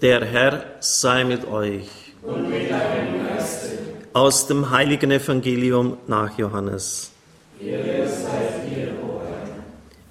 [0.00, 1.88] Der Herr sei mit euch.
[2.22, 3.78] Und mit deinem Geiste.
[4.12, 7.10] Aus dem heiligen Evangelium nach Johannes.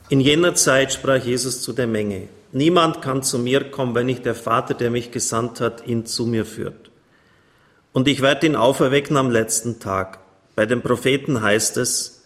[0.10, 4.26] In jener Zeit sprach Jesus zu der Menge, Niemand kann zu mir kommen, wenn nicht
[4.26, 6.92] der Vater, der mich gesandt hat, ihn zu mir führt.
[7.94, 10.20] Und ich werde ihn auferwecken am letzten Tag.
[10.56, 12.26] Bei den Propheten heißt es,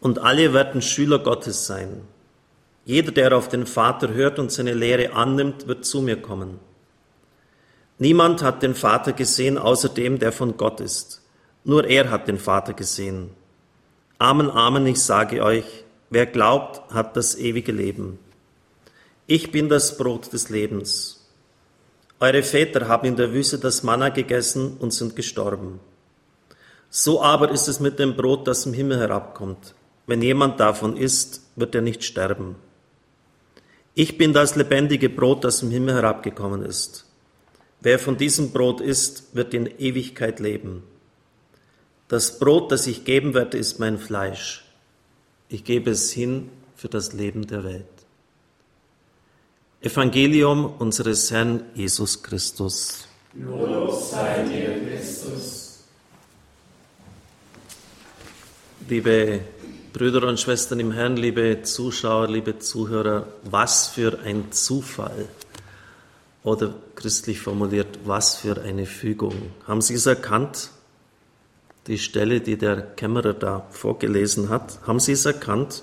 [0.00, 2.02] und alle werden Schüler Gottes sein.
[2.84, 6.67] Jeder, der auf den Vater hört und seine Lehre annimmt, wird zu mir kommen.
[7.98, 11.20] Niemand hat den Vater gesehen, außer dem, der von Gott ist.
[11.64, 13.30] Nur er hat den Vater gesehen.
[14.18, 18.18] Amen, Amen, ich sage euch, wer glaubt, hat das ewige Leben.
[19.26, 21.28] Ich bin das Brot des Lebens.
[22.20, 25.80] Eure Väter haben in der Wüste das Manna gegessen und sind gestorben.
[26.90, 29.74] So aber ist es mit dem Brot, das im Himmel herabkommt.
[30.06, 32.56] Wenn jemand davon isst, wird er nicht sterben.
[33.94, 37.07] Ich bin das lebendige Brot, das im Himmel herabgekommen ist.
[37.80, 40.82] Wer von diesem Brot isst, wird in Ewigkeit leben.
[42.08, 44.64] Das Brot, das ich geben werde, ist mein Fleisch.
[45.48, 47.84] Ich gebe es hin für das Leben der Welt.
[49.80, 53.06] Evangelium unseres Herrn Jesus Christus.
[53.34, 55.84] Lob sei dir, Christus.
[58.88, 59.40] Liebe
[59.92, 65.28] Brüder und Schwestern im Herrn, liebe Zuschauer, liebe Zuhörer, was für ein Zufall
[66.48, 69.34] oder christlich formuliert, was für eine Fügung.
[69.66, 70.70] Haben Sie es erkannt?
[71.86, 75.82] Die Stelle, die der Kämmerer da vorgelesen hat, haben Sie es erkannt?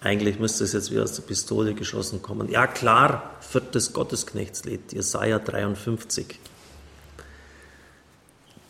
[0.00, 2.48] Eigentlich müsste es jetzt wie aus der Pistole geschossen kommen.
[2.48, 6.38] Ja klar, viertes Gottesknechtslied, Jesaja 53.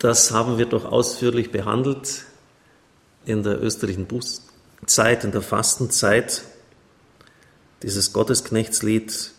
[0.00, 2.24] Das haben wir doch ausführlich behandelt
[3.24, 6.42] in der österreichischen Bußzeit, in der Fastenzeit.
[7.82, 9.32] Dieses Gottesknechtslied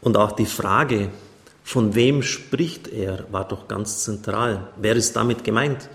[0.00, 1.10] und auch die Frage,
[1.62, 4.68] von wem spricht er, war doch ganz zentral.
[4.76, 5.88] Wer ist damit gemeint?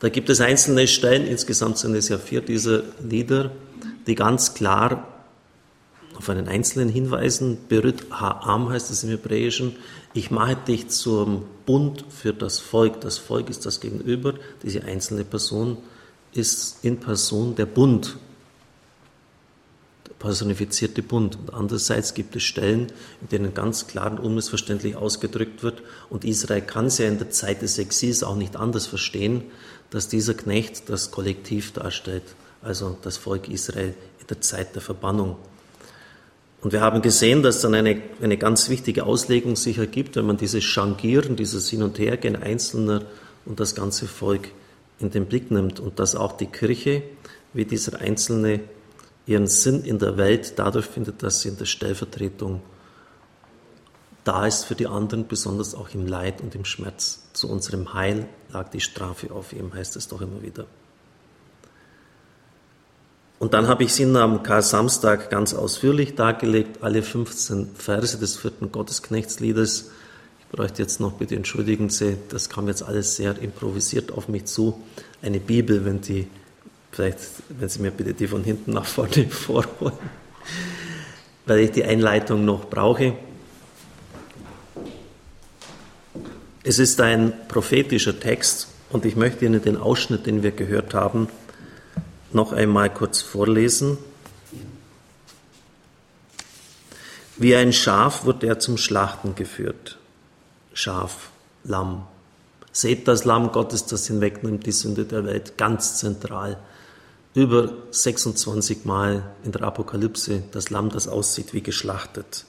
[0.00, 3.52] Da gibt es einzelne Stellen, insgesamt sind es ja vier dieser Lieder,
[4.06, 5.08] die ganz klar
[6.16, 7.58] auf einen Einzelnen hinweisen.
[7.68, 9.76] Berührt Ha'am heißt es im Hebräischen.
[10.12, 13.00] Ich mache dich zum Bund für das Volk.
[13.00, 14.34] Das Volk ist das Gegenüber.
[14.62, 15.78] Diese einzelne Person
[16.32, 18.16] ist in Person der Bund
[20.22, 21.36] personifizierte Bund.
[21.36, 26.62] Und andererseits gibt es Stellen, in denen ganz klar und unmissverständlich ausgedrückt wird, und Israel
[26.62, 29.42] kann es ja in der Zeit des Exils auch nicht anders verstehen,
[29.90, 32.22] dass dieser Knecht das Kollektiv darstellt,
[32.62, 35.36] also das Volk Israel in der Zeit der Verbannung.
[36.62, 40.36] Und wir haben gesehen, dass dann eine, eine ganz wichtige Auslegung sich ergibt, wenn man
[40.36, 43.02] dieses Changieren, dieses Hin- und Hergehen Einzelner
[43.44, 44.48] und das ganze Volk
[45.00, 47.02] in den Blick nimmt und dass auch die Kirche,
[47.52, 48.60] wie dieser Einzelne
[49.26, 52.60] ihren Sinn in der Welt dadurch findet, dass sie in der Stellvertretung
[54.24, 57.24] da ist für die anderen, besonders auch im Leid und im Schmerz.
[57.32, 60.66] Zu unserem Heil lag die Strafe auf ihm, heißt es doch immer wieder.
[63.40, 68.70] Und dann habe ich sie am Kar-Samstag ganz ausführlich dargelegt, alle 15 Verse des vierten
[68.70, 69.90] Gottesknechtsliedes.
[70.38, 74.44] Ich bräuchte jetzt noch, bitte entschuldigen Sie, das kam jetzt alles sehr improvisiert auf mich
[74.44, 74.80] zu.
[75.22, 76.28] Eine Bibel, wenn die
[76.92, 79.96] Vielleicht, wenn Sie mir bitte die von hinten nach vorne vorholen,
[81.46, 83.14] weil ich die Einleitung noch brauche.
[86.62, 91.28] Es ist ein prophetischer Text und ich möchte Ihnen den Ausschnitt, den wir gehört haben,
[92.30, 93.96] noch einmal kurz vorlesen.
[97.38, 99.98] Wie ein Schaf wird er zum Schlachten geführt.
[100.74, 101.30] Schaf,
[101.64, 102.06] Lamm.
[102.70, 106.58] Seht das Lamm Gottes, das hinwegnimmt die Sünde der Welt, ganz zentral
[107.34, 112.44] über 26 Mal in der Apokalypse das Lamm, das aussieht wie geschlachtet.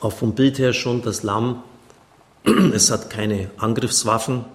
[0.00, 1.62] Auch vom Bild her schon das Lamm,
[2.72, 4.46] es hat keine Angriffswaffen,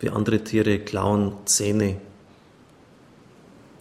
[0.00, 2.00] wie andere Tiere, Klauen, Zähne.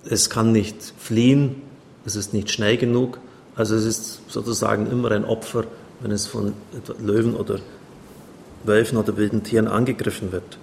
[0.04, 1.64] Es kann nicht fliehen,
[2.06, 3.20] es ist nicht schnell genug,
[3.56, 5.66] also es ist sozusagen immer ein Opfer,
[6.00, 6.54] wenn es von
[7.00, 7.60] Löwen oder
[8.64, 10.60] Wölfen oder wilden Tieren angegriffen wird.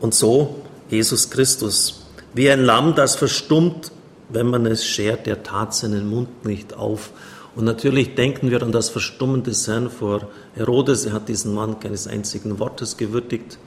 [0.00, 0.62] Und so
[0.94, 2.02] Jesus Christus,
[2.34, 3.90] wie ein Lamm, das verstummt,
[4.28, 7.10] wenn man es schert, der tat seinen Mund nicht auf.
[7.56, 11.04] Und natürlich denken wir an das Verstummen des Herrn vor Herodes.
[11.04, 13.58] Er hat diesen Mann keines einzigen Wortes gewürdigt.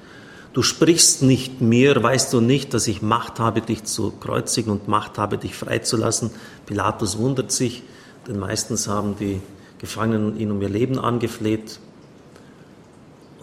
[0.53, 4.87] Du sprichst nicht mir, weißt du nicht, dass ich Macht habe, dich zu kreuzigen und
[4.87, 6.31] Macht habe, dich freizulassen?
[6.65, 7.83] Pilatus wundert sich,
[8.27, 9.41] denn meistens haben die
[9.79, 11.79] Gefangenen ihn um ihr Leben angefleht.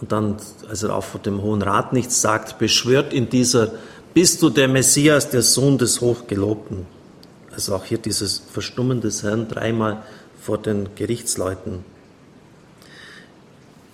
[0.01, 0.37] Und dann,
[0.69, 3.71] als er auch vor dem Hohen Rat nichts sagt, beschwört in dieser,
[4.13, 6.85] bist du der Messias, der Sohn des Hochgelobten?
[7.51, 10.03] Also auch hier dieses Verstummen des Herrn dreimal
[10.41, 11.85] vor den Gerichtsleuten.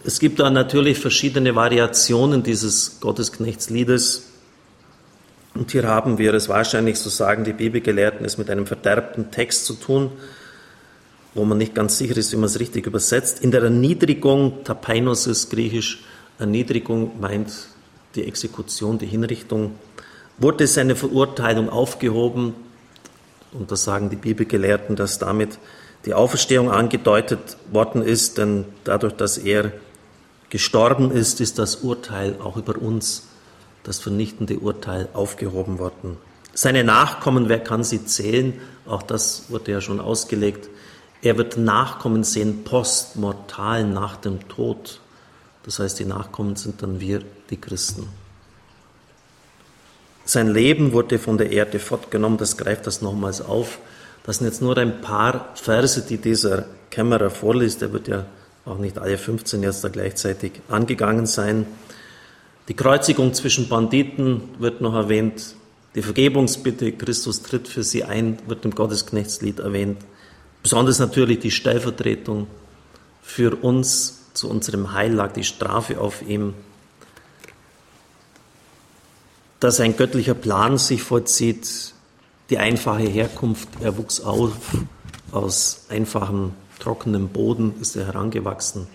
[0.03, 4.23] Es gibt da natürlich verschiedene Variationen dieses Gottesknechtsliedes.
[5.53, 9.65] Und hier haben wir es wahrscheinlich, so sagen die Bibelgelehrten, es mit einem verderbten Text
[9.65, 10.11] zu tun,
[11.33, 13.41] wo man nicht ganz sicher ist, wie man es richtig übersetzt.
[13.41, 16.03] In der Erniedrigung, Tapainos ist griechisch,
[16.39, 17.51] Erniedrigung meint
[18.15, 19.75] die Exekution, die Hinrichtung,
[20.37, 22.53] wurde seine Verurteilung aufgehoben.
[23.53, 25.59] Und das sagen die Bibelgelehrten, dass damit
[26.05, 29.71] die Auferstehung angedeutet worden ist, denn dadurch, dass er
[30.49, 33.27] gestorben ist, ist das Urteil auch über uns,
[33.83, 36.17] das vernichtende Urteil, aufgehoben worden.
[36.53, 38.53] Seine Nachkommen, wer kann sie zählen?
[38.85, 40.69] Auch das wurde ja schon ausgelegt.
[41.21, 44.99] Er wird Nachkommen sehen, postmortal nach dem Tod.
[45.63, 48.07] Das heißt, die Nachkommen sind dann wir, die Christen.
[50.25, 53.79] Sein Leben wurde von der Erde fortgenommen, das greift das nochmals auf.
[54.23, 57.81] Das sind jetzt nur ein paar Verse, die dieser Kämmerer vorliest.
[57.81, 58.25] Er wird ja
[58.65, 61.65] auch nicht alle 15 jetzt da gleichzeitig angegangen sein.
[62.67, 65.55] Die Kreuzigung zwischen Banditen wird noch erwähnt.
[65.95, 69.97] Die Vergebungsbitte, Christus tritt für sie ein, wird im Gottesknechtslied erwähnt.
[70.63, 72.47] Besonders natürlich die Stellvertretung
[73.21, 76.53] für uns zu unserem Heil lag die Strafe auf ihm.
[79.59, 81.93] Dass ein göttlicher Plan sich vollzieht,
[82.49, 84.53] die einfache Herkunft, er wuchs auf
[85.31, 88.87] aus einfachem, trockenem Boden, ist er herangewachsen.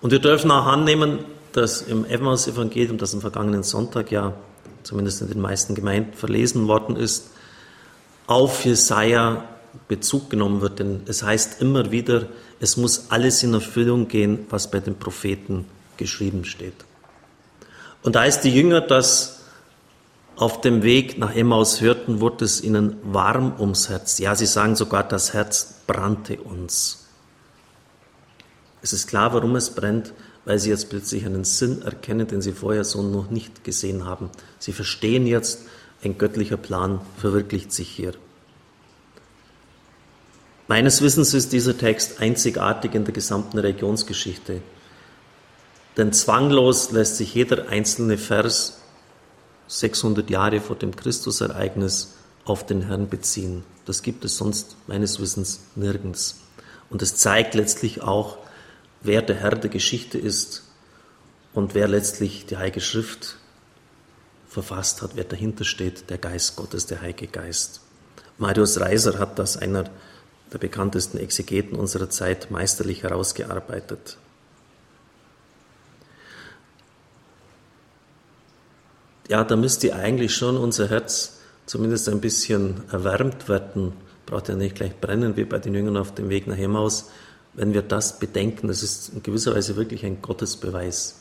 [0.00, 1.20] Und wir dürfen auch annehmen,
[1.52, 4.34] dass im Evans-Evangelium, das am vergangenen Sonntag ja
[4.82, 7.30] zumindest in den meisten Gemeinden verlesen worden ist,
[8.26, 9.44] auf Jesaja
[9.88, 12.26] Bezug genommen wird, denn es heißt immer wieder,
[12.60, 15.66] es muss alles in Erfüllung gehen, was bei den Propheten
[15.96, 16.84] geschrieben steht.
[18.02, 19.40] Und als die Jünger das
[20.36, 24.18] auf dem Weg nach Emmaus hörten, wurde es ihnen warm ums Herz.
[24.18, 27.06] Ja, sie sagen sogar, das Herz brannte uns.
[28.80, 30.12] Es ist klar, warum es brennt,
[30.44, 34.30] weil sie jetzt plötzlich einen Sinn erkennen, den sie vorher so noch nicht gesehen haben.
[34.58, 35.62] Sie verstehen jetzt,
[36.02, 38.14] ein göttlicher Plan verwirklicht sich hier.
[40.72, 44.62] Meines Wissens ist dieser Text einzigartig in der gesamten Religionsgeschichte.
[45.98, 48.80] Denn zwanglos lässt sich jeder einzelne Vers
[49.66, 52.14] 600 Jahre vor dem Christusereignis
[52.46, 53.64] auf den Herrn beziehen.
[53.84, 56.40] Das gibt es sonst meines Wissens nirgends.
[56.88, 58.38] Und es zeigt letztlich auch,
[59.02, 60.62] wer der Herr der Geschichte ist
[61.52, 63.36] und wer letztlich die Heilige Schrift
[64.48, 67.82] verfasst hat, wer dahinter steht, der Geist Gottes, der Heilige Geist.
[68.38, 69.84] Marius Reiser hat das einer
[70.52, 74.18] der bekanntesten Exegeten unserer Zeit, meisterlich herausgearbeitet.
[79.28, 83.92] Ja, da müsste eigentlich schon unser Herz zumindest ein bisschen erwärmt werden.
[84.26, 87.10] Braucht ja nicht gleich brennen wie bei den Jüngern auf dem Weg nach Emmaus.
[87.54, 91.20] Wenn wir das bedenken, das ist in gewisser Weise wirklich ein Gottesbeweis.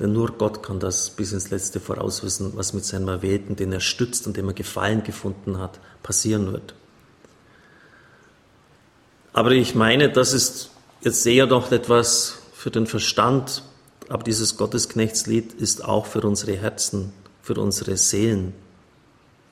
[0.00, 3.80] Denn nur Gott kann das bis ins Letzte vorauswissen, was mit seinem Erwählten, den er
[3.80, 6.74] stützt und dem er Gefallen gefunden hat, passieren wird.
[9.34, 10.70] Aber ich meine, das ist
[11.02, 13.64] jetzt eher doch etwas für den Verstand,
[14.08, 18.54] aber dieses Gottesknechtslied ist auch für unsere Herzen, für unsere Seelen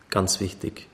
[0.08, 0.88] ganz wichtig.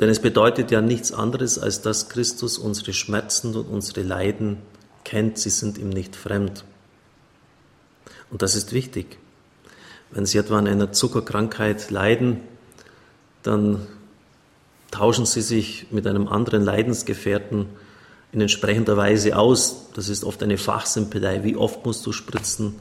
[0.00, 4.58] Denn es bedeutet ja nichts anderes, als dass Christus unsere Schmerzen und unsere Leiden
[5.04, 5.38] kennt.
[5.38, 6.64] Sie sind ihm nicht fremd.
[8.30, 9.18] Und das ist wichtig.
[10.10, 12.40] Wenn Sie etwa an einer Zuckerkrankheit leiden,
[13.44, 13.86] dann
[14.92, 17.66] tauschen sie sich mit einem anderen Leidensgefährten
[18.30, 19.88] in entsprechender Weise aus.
[19.94, 21.42] Das ist oft eine Fachsimpelei.
[21.42, 22.76] Wie oft musst du spritzen?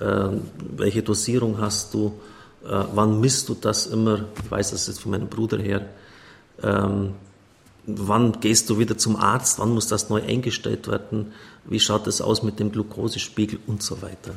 [0.00, 0.28] Äh,
[0.76, 2.14] welche Dosierung hast du?
[2.64, 4.24] Äh, wann misst du das immer?
[4.42, 5.86] Ich weiß das jetzt von meinem Bruder her.
[6.62, 7.14] Ähm,
[7.86, 9.58] wann gehst du wieder zum Arzt?
[9.58, 11.32] Wann muss das neu eingestellt werden?
[11.64, 14.34] Wie schaut es aus mit dem Glukosespiegel und so weiter?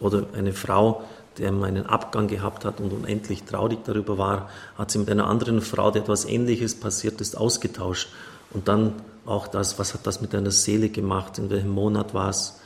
[0.00, 1.04] Oder eine Frau,
[1.38, 5.60] der einen Abgang gehabt hat und unendlich traurig darüber war, hat sie mit einer anderen
[5.60, 8.08] Frau, der etwas Ähnliches passiert ist, ausgetauscht.
[8.50, 12.30] Und dann auch das, was hat das mit deiner Seele gemacht, in welchem Monat war
[12.30, 12.60] es,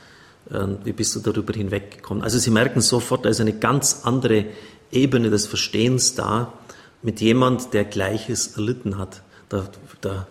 [0.51, 2.23] ähm, wie bist du darüber hinweggekommen.
[2.23, 4.45] Also Sie merken sofort, da ist eine ganz andere
[4.91, 6.53] Ebene des Verstehens da
[7.01, 9.21] mit jemand, der Gleiches erlitten hat.
[9.49, 9.69] Da,
[10.01, 10.27] da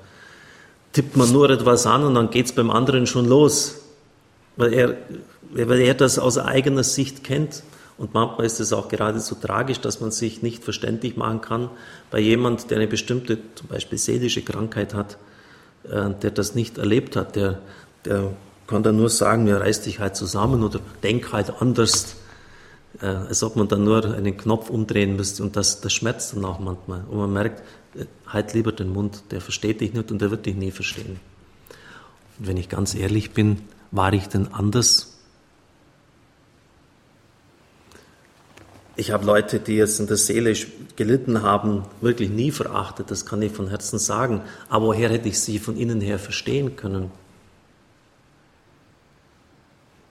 [0.92, 3.76] tippt man nur etwas an und dann geht es beim anderen schon los,
[4.56, 4.96] weil er,
[5.52, 7.62] weil er das aus eigener Sicht kennt
[7.98, 11.70] und manchmal ist es auch geradezu tragisch, dass man sich nicht verständlich machen kann
[12.10, 15.16] bei jemand, der eine bestimmte, zum Beispiel seelische Krankheit hat,
[15.84, 17.60] äh, der das nicht erlebt hat, der,
[18.04, 18.32] der
[18.66, 22.16] kann dann nur sagen, mir reißt dich halt zusammen oder denk halt anders,
[23.00, 26.44] äh, als ob man dann nur einen Knopf umdrehen müsste und das, das schmerzt dann
[26.44, 27.02] auch manchmal.
[27.08, 27.62] Und man merkt,
[27.94, 31.18] äh, halt lieber den Mund, der versteht dich nicht und der wird dich nie verstehen.
[32.38, 35.15] Und wenn ich ganz ehrlich bin, war ich denn anders?
[38.98, 40.54] Ich habe Leute, die jetzt in der Seele
[40.96, 44.40] gelitten haben, wirklich nie verachtet, das kann ich von Herzen sagen.
[44.70, 47.10] Aber woher hätte ich sie von innen her verstehen können?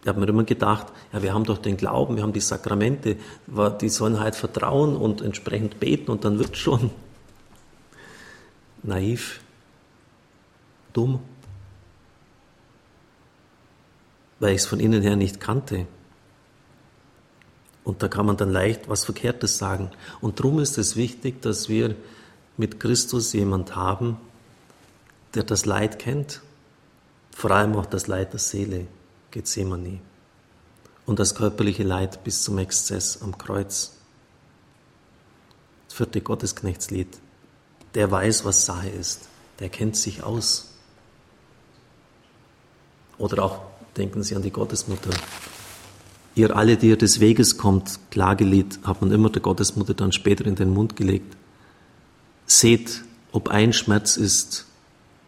[0.03, 3.17] Ich habe mir immer gedacht, ja, wir haben doch den Glauben, wir haben die Sakramente,
[3.81, 6.91] die sollen halt vertrauen und entsprechend beten und dann wird schon.
[8.83, 9.39] Naiv,
[10.93, 11.21] dumm,
[14.39, 15.87] weil ich es von innen her nicht kannte.
[17.85, 19.91] Und da kann man dann leicht was Verkehrtes sagen.
[20.19, 21.95] Und darum ist es wichtig, dass wir
[22.57, 24.17] mit Christus jemand haben,
[25.35, 26.41] der das Leid kennt,
[27.33, 28.87] vor allem auch das Leid der Seele,
[29.31, 29.99] Gethsemane,
[31.05, 33.91] und das körperliche Leid bis zum Exzess am Kreuz.
[35.87, 37.19] Das vierte Gottesknechtslied.
[37.93, 39.29] Der weiß, was Sache ist.
[39.59, 40.71] Der kennt sich aus.
[43.19, 43.61] Oder auch
[43.95, 45.11] denken Sie an die Gottesmutter.
[46.35, 50.45] Ihr alle, die ihr des Weges kommt, Klagelied, hat man immer der Gottesmutter dann später
[50.45, 51.35] in den Mund gelegt.
[52.45, 54.65] Seht, ob ein Schmerz ist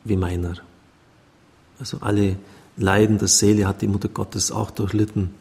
[0.03, 0.55] wie meiner.
[1.79, 2.35] Also alle
[2.75, 5.33] Leiden der Seele hat die Mutter Gottes auch durchlitten.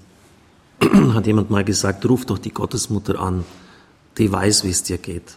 [1.14, 3.44] hat jemand mal gesagt, ruf doch die Gottesmutter an,
[4.18, 5.36] die weiß, wie es dir geht.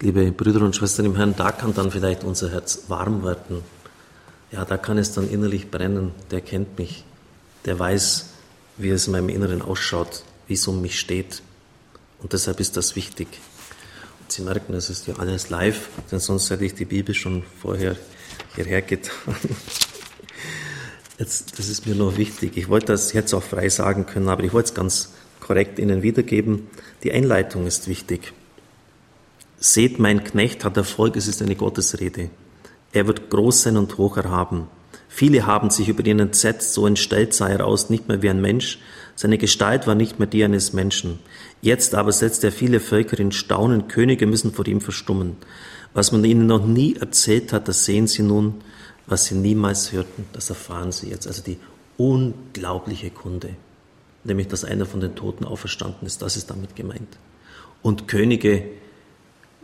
[0.00, 3.62] Liebe Brüder und Schwestern im Herrn, da kann dann vielleicht unser Herz warm werden
[4.50, 6.12] ja, da kann es dann innerlich brennen.
[6.30, 7.04] Der kennt mich.
[7.64, 8.26] Der weiß,
[8.78, 11.42] wie es in meinem Inneren ausschaut, wie es um mich steht.
[12.22, 13.28] Und deshalb ist das wichtig.
[14.20, 17.42] Und Sie merken, es ist ja alles live, denn sonst hätte ich die Bibel schon
[17.60, 17.96] vorher
[18.54, 19.36] hierher getan.
[21.18, 22.56] Jetzt, das ist mir nur wichtig.
[22.56, 26.02] Ich wollte das jetzt auch frei sagen können, aber ich wollte es ganz korrekt Ihnen
[26.02, 26.68] wiedergeben.
[27.02, 28.32] Die Einleitung ist wichtig.
[29.58, 32.30] Seht, mein Knecht hat Erfolg, es ist eine Gottesrede.
[32.92, 34.68] Er wird groß sein und hoch erhaben.
[35.08, 38.40] Viele haben sich über ihn entsetzt, so entstellt sah er aus, nicht mehr wie ein
[38.40, 38.78] Mensch.
[39.16, 41.18] Seine Gestalt war nicht mehr die eines Menschen.
[41.60, 45.36] Jetzt aber setzt er viele Völker in Staunen, Könige müssen vor ihm verstummen.
[45.94, 48.54] Was man ihnen noch nie erzählt hat, das sehen sie nun,
[49.06, 51.26] was sie niemals hörten, das erfahren sie jetzt.
[51.26, 51.58] Also die
[51.96, 53.56] unglaubliche Kunde,
[54.22, 57.18] nämlich dass einer von den Toten auferstanden ist, das ist damit gemeint.
[57.82, 58.64] Und Könige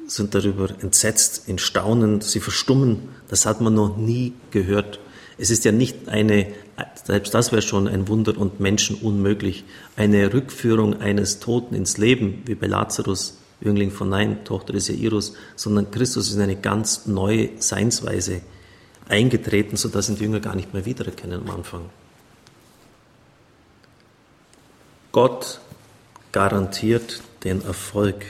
[0.06, 3.08] sind darüber entsetzt, in Staunen, sie verstummen.
[3.28, 5.00] Das hat man noch nie gehört.
[5.38, 6.52] Es ist ja nicht eine,
[7.04, 9.64] selbst das wäre schon ein Wunder und Menschen unmöglich,
[9.96, 15.34] eine Rückführung eines Toten ins Leben, wie bei Lazarus, Jüngling von Nein, Tochter des Jairus,
[15.56, 18.42] sondern Christus ist in eine ganz neue Seinsweise
[19.08, 21.82] eingetreten, sodass ihn die Jünger gar nicht mehr wiedererkennen am Anfang.
[25.12, 25.61] Gott
[26.32, 28.25] garantiert den Erfolg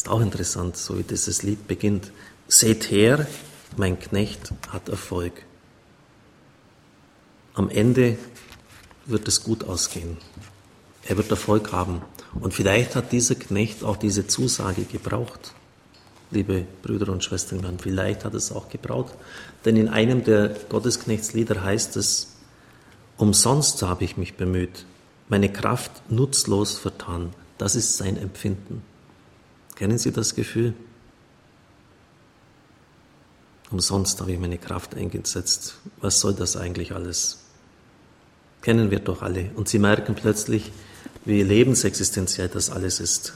[0.00, 2.10] ist auch interessant, so wie dieses Lied beginnt.
[2.48, 3.26] Seht her,
[3.76, 5.34] mein Knecht hat Erfolg.
[7.52, 8.16] Am Ende
[9.04, 10.16] wird es gut ausgehen.
[11.04, 12.00] Er wird Erfolg haben.
[12.40, 15.52] Und vielleicht hat dieser Knecht auch diese Zusage gebraucht.
[16.30, 19.12] Liebe Brüder und Schwestern, vielleicht hat es auch gebraucht.
[19.66, 22.36] Denn in einem der Gottesknechtslieder heißt es,
[23.18, 24.86] umsonst habe ich mich bemüht,
[25.28, 27.34] meine Kraft nutzlos vertan.
[27.58, 28.82] Das ist sein Empfinden.
[29.80, 30.74] Kennen Sie das Gefühl?
[33.70, 35.76] Umsonst habe ich meine Kraft eingesetzt.
[36.02, 37.38] Was soll das eigentlich alles?
[38.60, 39.50] Kennen wir doch alle.
[39.54, 40.70] Und Sie merken plötzlich,
[41.24, 43.32] wie lebensexistenziell das alles ist.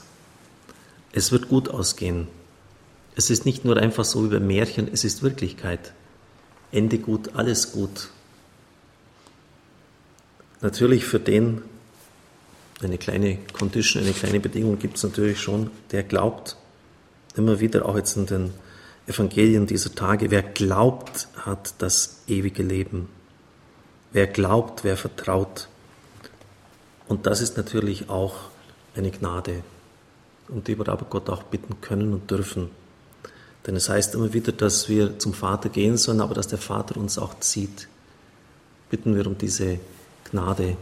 [1.13, 2.27] Es wird gut ausgehen.
[3.15, 5.93] Es ist nicht nur einfach so über Märchen, es ist Wirklichkeit.
[6.71, 8.09] Ende gut, alles gut.
[10.61, 11.63] Natürlich für den,
[12.81, 16.57] eine kleine Condition, eine kleine Bedingung gibt es natürlich schon, der glaubt.
[17.35, 18.53] Immer wieder, auch jetzt in den
[19.07, 23.07] Evangelien dieser Tage, wer glaubt, hat das ewige Leben.
[24.11, 25.67] Wer glaubt, wer vertraut.
[27.07, 28.35] Und das ist natürlich auch
[28.95, 29.63] eine Gnade,
[30.47, 32.69] um die wir aber Gott auch bitten können und dürfen.
[33.67, 36.97] Denn es heißt immer wieder, dass wir zum Vater gehen sollen, aber dass der Vater
[36.97, 37.87] uns auch zieht.
[38.89, 39.79] Bitten wir um diese
[40.31, 40.77] Gnade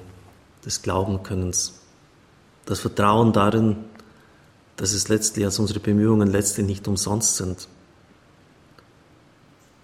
[0.66, 1.83] des Glaubenkönnens
[2.66, 3.78] das Vertrauen darin,
[4.76, 7.68] dass es letztlich, als unsere Bemühungen letztlich nicht umsonst sind.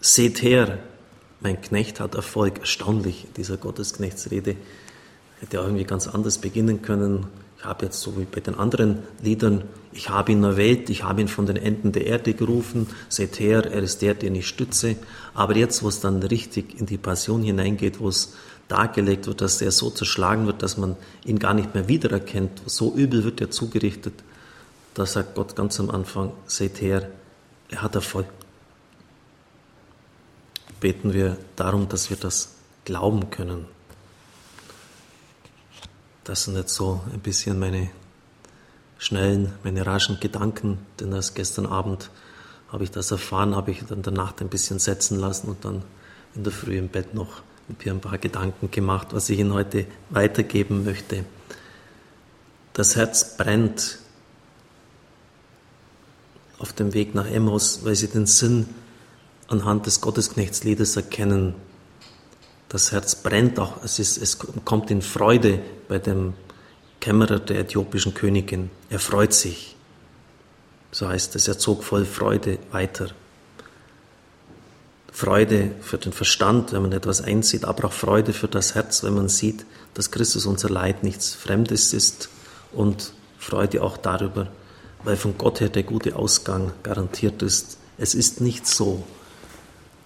[0.02, 0.80] Seht her,
[1.42, 2.60] mein Knecht hat Erfolg.
[2.60, 4.56] Erstaunlich, dieser Gottesknechtsrede.
[5.40, 7.28] Hätte auch irgendwie ganz anders beginnen können.
[7.60, 11.20] Ich habe jetzt so wie bei den anderen Liedern, ich habe ihn erwählt, ich habe
[11.20, 14.96] ihn von den Enden der Erde gerufen, seht her, er ist der, den ich stütze.
[15.34, 18.34] Aber jetzt, wo es dann richtig in die Passion hineingeht, wo es
[18.70, 22.62] dargelegt wird, dass er so zerschlagen wird, dass man ihn gar nicht mehr wiedererkennt.
[22.66, 24.14] So übel wird er zugerichtet.
[24.94, 27.10] Da sagt Gott ganz am Anfang, seht her,
[27.70, 28.28] er hat Erfolg.
[30.80, 33.66] beten wir darum, dass wir das glauben können.
[36.30, 37.90] Das sind jetzt so ein bisschen meine
[39.00, 42.12] schnellen, meine raschen Gedanken, denn erst gestern Abend
[42.72, 45.82] habe ich das erfahren, habe ich dann der Nacht ein bisschen setzen lassen und dann
[46.36, 47.42] in der Früh im Bett noch
[47.84, 51.26] mir ein paar Gedanken gemacht, was ich Ihnen heute weitergeben möchte.
[52.74, 53.98] Das Herz brennt
[56.60, 58.68] auf dem Weg nach Emmaus, weil sie den Sinn
[59.48, 61.56] anhand des Gottesknechtsliedes erkennen.
[62.68, 66.34] Das Herz brennt auch, es, ist, es kommt in Freude bei dem
[67.02, 68.70] Kämmerer der äthiopischen Königin.
[68.90, 69.76] Er freut sich.
[70.92, 73.10] So heißt es, er zog voll Freude weiter.
[75.12, 79.16] Freude für den Verstand, wenn man etwas einsieht, aber auch Freude für das Herz, wenn
[79.16, 82.30] man sieht, dass Christus unser Leid nichts Fremdes ist
[82.72, 84.48] und Freude auch darüber,
[85.04, 87.78] weil von Gott her der gute Ausgang garantiert ist.
[87.98, 89.04] Es ist nicht so,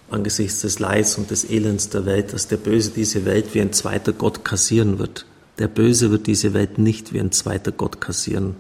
[0.10, 3.74] angesichts des Leids und des Elends der Welt, dass der Böse diese Welt wie ein
[3.74, 5.26] zweiter Gott kassieren wird.
[5.60, 8.56] Der Böse wird diese Welt nicht wie ein zweiter Gott kassieren.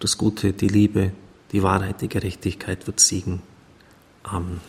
[0.00, 1.12] Das Gute, die Liebe,
[1.52, 3.42] die Wahrheit, die Gerechtigkeit wird siegen.
[4.24, 4.60] Amen.